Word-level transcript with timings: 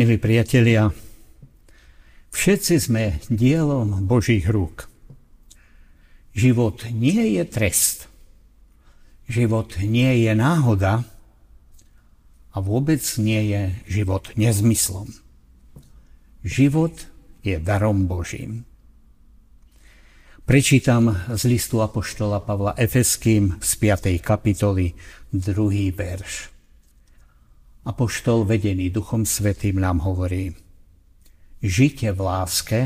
Milí 0.00 0.16
priatelia, 0.16 0.96
všetci 2.32 2.74
sme 2.80 3.20
dielom 3.28 4.08
Božích 4.08 4.48
rúk. 4.48 4.88
Život 6.32 6.88
nie 6.88 7.36
je 7.36 7.44
trest. 7.44 8.08
Život 9.28 9.76
nie 9.84 10.24
je 10.24 10.32
náhoda 10.32 11.04
a 12.48 12.56
vôbec 12.64 13.04
nie 13.20 13.52
je 13.52 13.76
život 14.00 14.32
nezmyslom. 14.40 15.12
Život 16.48 17.04
je 17.44 17.60
darom 17.60 18.08
Božím. 18.08 18.64
Prečítam 20.48 21.12
z 21.28 21.44
listu 21.44 21.84
Apoštola 21.84 22.40
Pavla 22.40 22.72
Efeským 22.80 23.60
z 23.60 23.70
5. 23.76 24.16
kapitoly, 24.24 24.96
druhý 25.28 25.92
verš. 25.92 26.59
Apoštol 27.80 28.44
vedený 28.44 28.92
Duchom 28.92 29.24
Svetým 29.24 29.80
nám 29.80 30.04
hovorí, 30.04 30.52
žite 31.64 32.12
v 32.12 32.20
láske, 32.20 32.80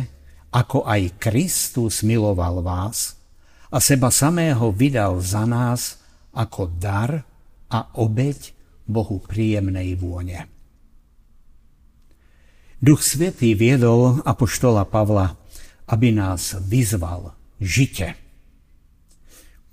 ako 0.55 0.87
aj 0.87 1.19
Kristus 1.19 2.07
miloval 2.07 2.63
vás 2.63 3.19
a 3.75 3.83
seba 3.83 4.15
samého 4.15 4.71
vydal 4.71 5.19
za 5.19 5.43
nás 5.51 5.99
ako 6.31 6.71
dar 6.79 7.27
a 7.67 7.91
obeď 7.99 8.55
Bohu 8.87 9.19
príjemnej 9.19 9.99
vône. 9.99 10.47
Duch 12.79 13.03
Svetý 13.03 13.59
viedol 13.59 14.23
Apoštola 14.23 14.87
Pavla, 14.87 15.35
aby 15.91 16.15
nás 16.15 16.55
vyzval 16.63 17.35
žite. 17.59 18.15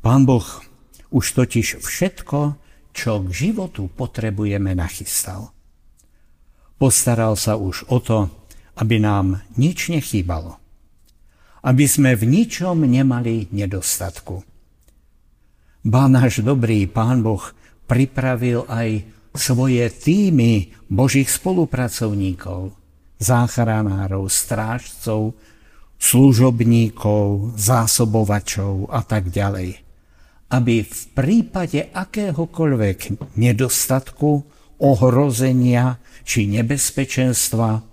Pán 0.02 0.26
Boh 0.26 0.48
už 1.14 1.26
totiž 1.38 1.78
všetko, 1.84 2.58
čo 2.92 3.24
k 3.24 3.28
životu 3.32 3.88
potrebujeme, 3.88 4.76
nachystal. 4.76 5.56
Postaral 6.76 7.38
sa 7.40 7.56
už 7.56 7.88
o 7.92 8.02
to, 8.02 8.28
aby 8.80 8.98
nám 8.98 9.44
nič 9.60 9.92
nechýbalo. 9.92 10.58
Aby 11.62 11.86
sme 11.86 12.18
v 12.18 12.26
ničom 12.26 12.82
nemali 12.82 13.52
nedostatku. 13.54 14.42
Ba 15.86 16.10
náš 16.10 16.42
dobrý 16.42 16.90
Pán 16.90 17.22
Boh 17.22 17.42
pripravil 17.86 18.66
aj 18.66 19.06
svoje 19.38 19.88
týmy 19.94 20.74
Božích 20.90 21.30
spolupracovníkov, 21.30 22.74
záchranárov, 23.22 24.26
strážcov, 24.26 25.38
služobníkov, 26.02 27.54
zásobovačov 27.62 28.90
a 28.90 29.06
tak 29.06 29.30
ďalej 29.30 29.91
aby 30.52 30.84
v 30.84 31.02
prípade 31.16 31.88
akéhokoľvek 31.96 33.00
nedostatku, 33.40 34.44
ohrozenia 34.82 36.02
či 36.28 36.50
nebezpečenstva 36.52 37.86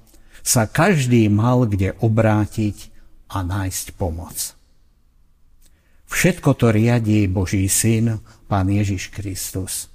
sa 0.43 0.63
každý 0.67 1.29
mal 1.29 1.69
kde 1.69 1.95
obrátiť 2.01 2.91
a 3.31 3.45
nájsť 3.45 3.87
pomoc. 3.95 4.57
Všetko 6.09 6.51
to 6.57 6.73
riadí 6.73 7.29
Boží 7.29 7.69
syn, 7.69 8.25
Pán 8.49 8.73
Ježiš 8.73 9.13
Kristus. 9.13 9.93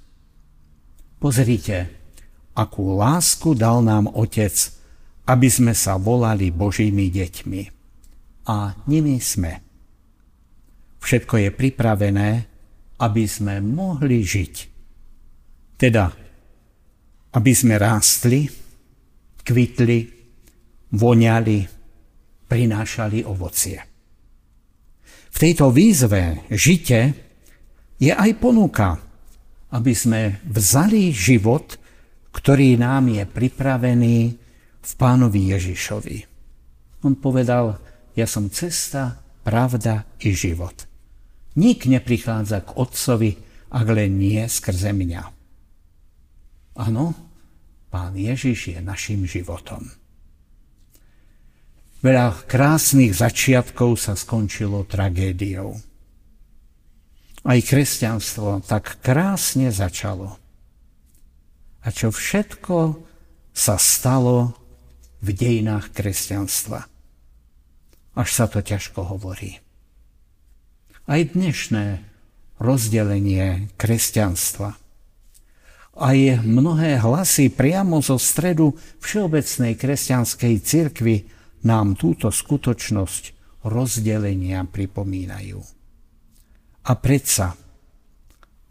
Pozrite, 1.18 1.90
akú 2.54 2.94
lásku 2.94 3.58
dal 3.58 3.82
nám 3.82 4.06
Otec, 4.14 4.54
aby 5.26 5.48
sme 5.50 5.74
sa 5.74 5.98
volali 5.98 6.54
Božími 6.54 7.10
deťmi. 7.10 7.62
A 8.46 8.78
nimi 8.86 9.18
sme. 9.18 9.58
Všetko 11.02 11.34
je 11.42 11.50
pripravené, 11.50 12.30
aby 13.00 13.24
sme 13.26 13.58
mohli 13.58 14.22
žiť. 14.22 14.54
Teda, 15.74 16.06
aby 17.34 17.52
sme 17.52 17.74
rástli, 17.74 18.46
kvitli, 19.42 19.98
voňali, 20.94 21.58
prinášali 22.46 23.26
ovocie. 23.26 23.78
V 25.34 25.36
tejto 25.36 25.74
výzve 25.74 26.46
žite 26.54 27.10
je 27.98 28.14
aj 28.14 28.30
ponuka, 28.38 28.94
aby 29.74 29.90
sme 29.90 30.38
vzali 30.46 31.10
život, 31.10 31.74
ktorý 32.30 32.78
nám 32.78 33.10
je 33.10 33.26
pripravený 33.26 34.18
v 34.84 34.92
pánovi 34.94 35.50
Ježišovi. 35.50 36.16
On 37.02 37.18
povedal, 37.18 37.82
ja 38.14 38.30
som 38.30 38.46
cesta, 38.46 39.18
pravda 39.42 40.06
i 40.22 40.30
život. 40.30 40.93
Nik 41.54 41.86
neprichádza 41.86 42.66
k 42.66 42.74
Otcovi, 42.74 43.38
ak 43.70 43.86
len 43.90 44.18
nie 44.18 44.42
skrze 44.46 44.90
mňa. 44.90 45.22
Áno, 46.82 47.14
Pán 47.94 48.18
Ježiš 48.18 48.74
je 48.74 48.78
našim 48.82 49.22
životom. 49.22 49.86
Veľa 52.02 52.42
krásnych 52.50 53.14
začiatkov 53.14 54.02
sa 54.02 54.18
skončilo 54.18 54.82
tragédiou. 54.82 55.78
Aj 57.46 57.58
kresťanstvo 57.62 58.66
tak 58.66 58.98
krásne 58.98 59.70
začalo. 59.70 60.34
A 61.86 61.94
čo 61.94 62.10
všetko 62.10 62.98
sa 63.54 63.78
stalo 63.78 64.58
v 65.22 65.30
dejinách 65.30 65.94
kresťanstva. 65.94 66.90
Až 68.18 68.28
sa 68.34 68.50
to 68.50 68.58
ťažko 68.58 69.06
hovorí 69.06 69.63
aj 71.04 71.36
dnešné 71.36 72.00
rozdelenie 72.56 73.68
kresťanstva. 73.76 74.80
Aj 75.94 76.18
mnohé 76.42 76.98
hlasy 76.98 77.52
priamo 77.52 78.02
zo 78.02 78.18
stredu 78.18 78.74
Všeobecnej 78.98 79.78
kresťanskej 79.78 80.54
cirkvi 80.64 81.16
nám 81.68 81.94
túto 81.94 82.32
skutočnosť 82.32 83.22
rozdelenia 83.68 84.64
pripomínajú. 84.66 85.60
A 86.84 86.92
predsa 86.98 87.54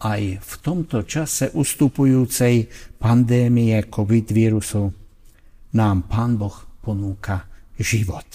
aj 0.03 0.21
v 0.43 0.53
tomto 0.59 1.07
čase 1.07 1.53
ustupujúcej 1.55 2.67
pandémie 2.99 3.77
COVID 3.87 4.27
vírusu 4.35 4.91
nám 5.73 6.11
Pán 6.11 6.35
Boh 6.35 6.53
ponúka 6.83 7.47
život. 7.79 8.27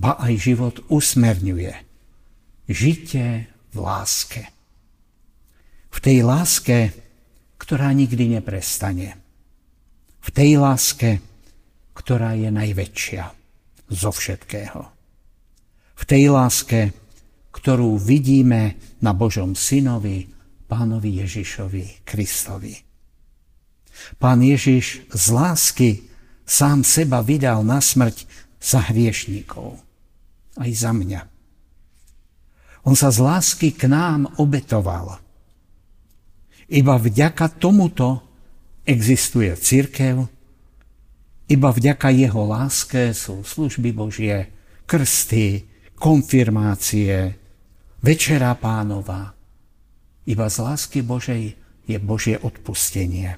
Ba 0.00 0.16
aj 0.16 0.32
život 0.40 0.80
usmerňuje 0.88 1.91
Žite 2.72 3.52
v 3.72 3.76
láske. 3.76 4.48
V 5.92 5.98
tej 6.00 6.24
láske, 6.24 6.96
ktorá 7.60 7.92
nikdy 7.92 8.40
neprestane. 8.40 9.20
V 10.24 10.28
tej 10.32 10.56
láske, 10.56 11.20
ktorá 11.92 12.32
je 12.32 12.48
najväčšia 12.48 13.24
zo 13.92 14.08
všetkého. 14.08 14.88
V 16.00 16.02
tej 16.08 16.32
láske, 16.32 16.96
ktorú 17.52 18.00
vidíme 18.00 18.80
na 19.04 19.12
Božom 19.12 19.52
synovi, 19.52 20.32
pánovi 20.64 21.20
Ježišovi 21.20 22.08
Kristovi. 22.08 22.72
Pán 24.16 24.40
Ježiš 24.40 25.04
z 25.12 25.24
lásky 25.28 25.90
sám 26.48 26.80
seba 26.80 27.20
vydal 27.20 27.60
na 27.60 27.84
smrť 27.84 28.24
za 28.56 28.88
hriešníkov. 28.88 29.76
Aj 30.56 30.70
za 30.72 30.96
mňa. 30.96 31.20
On 32.82 32.98
sa 32.98 33.14
z 33.14 33.22
lásky 33.22 33.74
k 33.74 33.86
nám 33.86 34.26
obetoval. 34.42 35.22
Iba 36.66 36.98
vďaka 36.98 37.60
tomuto 37.60 38.22
existuje 38.82 39.54
církev, 39.54 40.26
iba 41.52 41.68
vďaka 41.68 42.08
jeho 42.08 42.48
láske 42.48 43.12
sú 43.12 43.44
služby 43.44 43.92
Božie, 43.92 44.48
krsty, 44.88 45.68
konfirmácie, 46.00 47.36
večera 48.00 48.56
pánova. 48.56 49.36
Iba 50.24 50.46
z 50.48 50.56
lásky 50.64 51.04
Božej 51.04 51.52
je 51.84 51.96
Božie 52.00 52.40
odpustenie. 52.40 53.36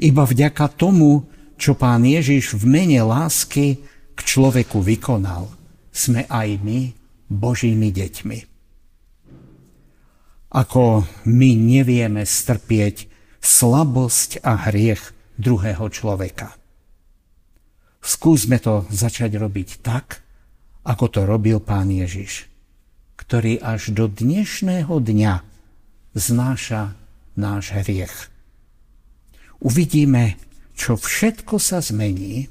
Iba 0.00 0.24
vďaka 0.24 0.72
tomu, 0.72 1.28
čo 1.60 1.76
pán 1.76 2.00
Ježiš 2.06 2.56
v 2.56 2.64
mene 2.64 3.00
lásky 3.04 3.84
k 4.16 4.20
človeku 4.24 4.80
vykonal, 4.80 5.52
sme 5.92 6.24
aj 6.32 6.48
my 6.64 6.80
Božími 7.26 7.90
deťmi. 7.90 8.38
Ako 10.56 11.04
my 11.26 11.50
nevieme 11.58 12.22
strpieť 12.22 13.10
slabosť 13.42 14.40
a 14.46 14.70
hriech 14.70 15.12
druhého 15.36 15.86
človeka. 15.90 16.54
Skúsme 18.00 18.62
to 18.62 18.86
začať 18.88 19.34
robiť 19.36 19.68
tak, 19.82 20.22
ako 20.86 21.04
to 21.10 21.20
robil 21.26 21.58
pán 21.58 21.90
Ježiš, 21.90 22.46
ktorý 23.18 23.58
až 23.58 23.90
do 23.90 24.06
dnešného 24.06 24.94
dňa 25.02 25.34
znáša 26.14 26.94
náš 27.34 27.74
hriech. 27.74 28.30
Uvidíme, 29.58 30.38
čo 30.78 30.94
všetko 30.94 31.58
sa 31.58 31.82
zmení. 31.82 32.46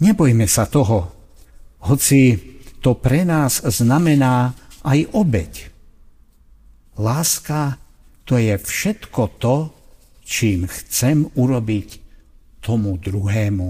Nebojme 0.00 0.48
sa 0.48 0.64
toho, 0.64 1.12
hoci 1.84 2.38
to 2.80 2.96
pre 2.96 3.28
nás 3.28 3.60
znamená 3.60 4.56
aj 4.80 5.12
obeď. 5.12 5.52
Láska 6.96 7.76
to 8.24 8.40
je 8.40 8.56
všetko 8.56 9.22
to, 9.40 9.56
čím 10.24 10.68
chcem 10.68 11.28
urobiť 11.36 11.88
tomu 12.60 12.96
druhému, 13.00 13.68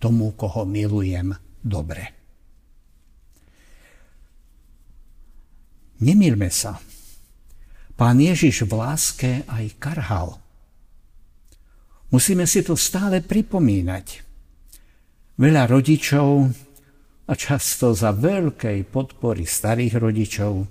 tomu, 0.00 0.34
koho 0.34 0.66
milujem, 0.66 1.36
dobre. 1.62 2.10
Nemilme 6.02 6.50
sa. 6.50 6.82
Pán 7.94 8.18
Ježiš 8.18 8.66
v 8.66 8.72
láske 8.74 9.30
aj 9.46 9.78
karhal. 9.78 10.42
Musíme 12.10 12.50
si 12.50 12.66
to 12.66 12.74
stále 12.74 13.22
pripomínať. 13.22 14.26
Veľa 15.38 15.70
rodičov, 15.70 16.50
a 17.32 17.34
často 17.34 17.96
za 17.96 18.12
veľkej 18.12 18.92
podpory 18.92 19.48
starých 19.48 19.96
rodičov, 19.96 20.68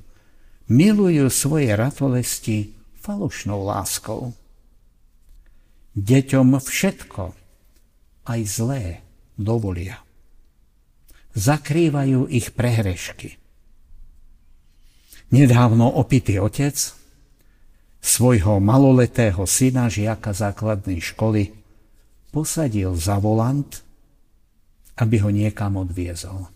milujú 0.69 1.25
svoje 1.33 1.73
ratolesti 1.73 2.77
falošnou 3.01 3.65
láskou. 3.65 4.37
Deťom 5.97 6.61
všetko, 6.61 7.33
aj 8.29 8.39
zlé, 8.45 9.01
dovolia. 9.41 10.05
Zakrývajú 11.33 12.29
ich 12.29 12.53
prehrešky. 12.53 13.41
Nedávno 15.33 15.89
opitý 15.97 16.37
otec 16.37 16.77
svojho 17.97 18.61
maloletého 18.61 19.49
syna, 19.49 19.89
žiaka 19.89 20.29
základnej 20.29 21.01
školy, 21.01 21.57
posadil 22.29 22.93
za 22.93 23.17
volant, 23.17 23.81
aby 24.99 25.15
ho 25.23 25.29
niekam 25.31 25.79
odviezol. 25.79 26.49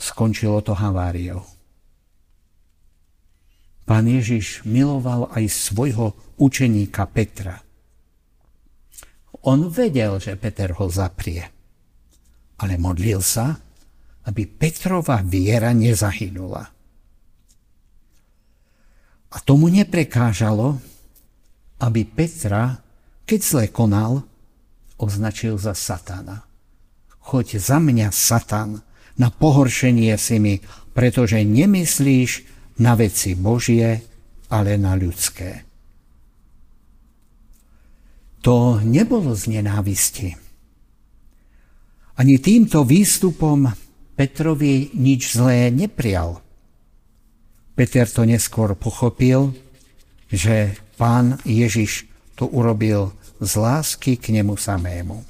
Skončilo 0.00 0.64
to 0.64 0.74
haváriou. 0.74 1.44
Pán 3.82 4.06
Ježiš 4.06 4.62
miloval 4.62 5.28
aj 5.34 5.44
svojho 5.50 6.14
učeníka 6.38 7.04
Petra. 7.10 7.58
On 9.42 9.66
vedel, 9.66 10.22
že 10.22 10.38
Peter 10.38 10.70
ho 10.78 10.86
zaprie, 10.86 11.42
ale 12.62 12.78
modlil 12.78 13.18
sa, 13.18 13.58
aby 14.22 14.46
Petrova 14.46 15.18
viera 15.26 15.74
nezahynula. 15.74 16.64
A 19.32 19.36
tomu 19.42 19.66
neprekážalo, 19.66 20.78
aby 21.82 22.06
Petra, 22.06 22.78
keď 23.26 23.40
zle 23.42 23.64
konal, 23.66 24.22
označil 24.94 25.58
za 25.58 25.74
satana. 25.74 26.46
Choď 27.22 27.62
za 27.62 27.78
mňa, 27.78 28.10
satan, 28.10 28.82
na 29.18 29.28
pohoršenie 29.30 30.14
si 30.18 30.42
mi, 30.42 30.58
pretože 30.92 31.38
nemyslíš 31.40 32.30
na 32.82 32.98
veci 32.98 33.38
Božie, 33.38 34.02
ale 34.52 34.76
na 34.76 34.98
ľudské. 34.98 35.64
To 38.42 38.82
nebolo 38.82 39.38
z 39.38 39.54
nenávisti. 39.54 40.34
Ani 42.18 42.36
týmto 42.42 42.82
výstupom 42.82 43.70
Petrovi 44.12 44.92
nič 44.92 45.38
zlé 45.38 45.72
neprial. 45.72 46.42
Peter 47.72 48.04
to 48.04 48.28
neskôr 48.28 48.76
pochopil, 48.76 49.56
že 50.28 50.76
pán 51.00 51.40
Ježiš 51.48 52.04
to 52.36 52.44
urobil 52.50 53.16
z 53.40 53.52
lásky 53.56 54.20
k 54.20 54.36
nemu 54.36 54.58
samému. 54.60 55.24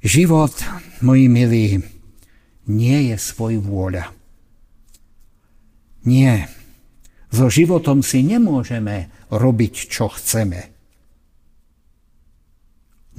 Život, 0.00 0.56
moji 1.04 1.28
milí, 1.28 1.76
nie 2.64 3.12
je 3.12 3.16
svoj 3.20 3.60
vôľa. 3.60 4.08
Nie. 6.08 6.48
So 7.28 7.52
životom 7.52 8.00
si 8.00 8.24
nemôžeme 8.24 9.12
robiť, 9.28 9.74
čo 9.92 10.08
chceme. 10.08 10.72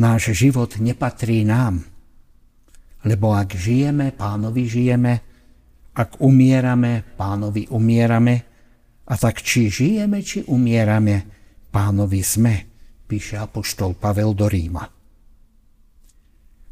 Náš 0.02 0.34
život 0.34 0.82
nepatrí 0.82 1.46
nám. 1.46 1.86
Lebo 3.06 3.38
ak 3.38 3.54
žijeme, 3.54 4.10
pánovi 4.10 4.66
žijeme, 4.66 5.14
ak 5.94 6.18
umierame, 6.18 7.06
pánovi 7.14 7.70
umierame, 7.70 8.36
a 9.06 9.14
tak 9.22 9.46
či 9.46 9.70
žijeme, 9.70 10.26
či 10.26 10.42
umierame, 10.50 11.30
pánovi 11.70 12.26
sme, 12.26 12.56
píše 13.06 13.38
apoštol 13.38 13.94
Pavel 13.94 14.34
do 14.34 14.50
Ríma. 14.50 15.01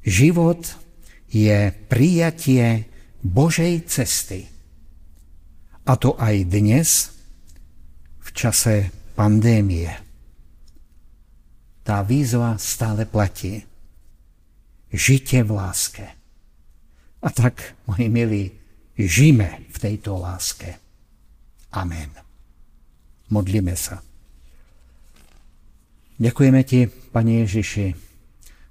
Život 0.03 0.77
je 1.29 1.73
prijatie 1.91 2.87
Božej 3.23 3.85
cesty. 3.85 4.47
A 5.85 5.97
to 5.97 6.15
aj 6.15 6.45
dnes, 6.47 7.11
v 8.19 8.29
čase 8.31 8.93
pandémie. 9.17 9.89
Tá 11.83 12.05
výzva 12.05 12.55
stále 12.61 13.09
platí. 13.09 13.65
Žite 14.93 15.41
v 15.45 15.51
láske. 15.53 16.05
A 17.19 17.27
tak, 17.33 17.75
moji 17.89 18.07
milí, 18.07 18.43
žime 18.95 19.65
v 19.69 19.77
tejto 19.77 20.17
láske. 20.21 20.77
Amen. 21.73 22.09
Modlíme 23.29 23.75
sa. 23.77 24.01
Ďakujeme 26.19 26.61
Ti, 26.65 26.87
Pane 26.87 27.45
Ježiši, 27.45 28.08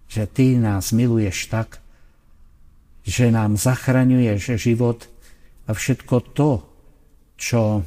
že 0.09 0.25
Ty 0.25 0.57
nás 0.57 0.91
miluješ 0.97 1.53
tak, 1.53 1.85
že 3.05 3.29
nám 3.29 3.61
zachraňuješ 3.61 4.57
život 4.57 5.09
a 5.69 5.77
všetko 5.77 6.17
to, 6.33 6.65
čo 7.37 7.85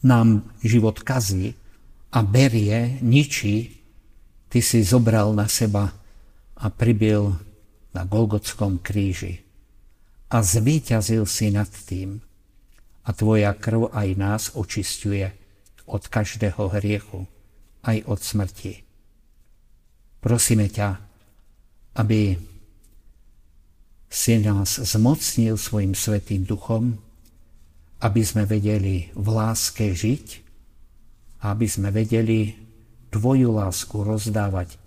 nám 0.00 0.48
život 0.64 1.04
kazí 1.04 1.52
a 2.10 2.24
berie, 2.24 2.98
ničí, 3.04 3.76
Ty 4.50 4.58
si 4.58 4.82
zobral 4.82 5.30
na 5.30 5.46
seba 5.46 5.94
a 6.58 6.66
pribil 6.74 7.38
na 7.94 8.02
Golgotskom 8.02 8.82
kríži 8.82 9.46
a 10.30 10.42
zvíťazil 10.42 11.26
si 11.26 11.50
nad 11.50 11.70
tým. 11.70 12.22
A 13.06 13.10
tvoja 13.10 13.50
krv 13.54 13.90
aj 13.90 14.08
nás 14.14 14.42
očistuje 14.54 15.30
od 15.90 16.02
každého 16.06 16.70
hriechu, 16.78 17.26
aj 17.82 18.06
od 18.06 18.20
smrti. 18.22 18.74
Prosíme 20.22 20.70
ťa, 20.70 21.09
aby 22.00 22.32
si 24.08 24.40
nás 24.40 24.80
zmocnil 24.80 25.60
svojim 25.60 25.92
svetým 25.92 26.48
duchom, 26.48 26.96
aby 28.00 28.24
sme 28.24 28.48
vedeli 28.48 29.12
v 29.12 29.26
láske 29.28 29.92
žiť, 29.92 30.26
aby 31.44 31.66
sme 31.68 31.92
vedeli 31.92 32.56
Tvoju 33.10 33.50
lásku 33.58 34.06
rozdávať 34.06 34.78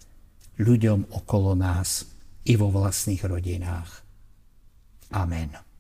ľuďom 0.56 1.12
okolo 1.12 1.60
nás 1.60 2.08
i 2.48 2.56
vo 2.56 2.72
vlastných 2.72 3.20
rodinách. 3.20 4.00
Amen. 5.12 5.73